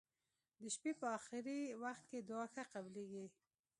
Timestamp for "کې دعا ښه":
2.09-2.63